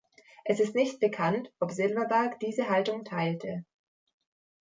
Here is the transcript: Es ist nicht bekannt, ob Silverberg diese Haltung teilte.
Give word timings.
Es 0.45 0.59
ist 0.59 0.73
nicht 0.73 0.99
bekannt, 0.99 1.53
ob 1.59 1.69
Silverberg 1.71 2.39
diese 2.39 2.67
Haltung 2.69 3.05
teilte. 3.05 3.65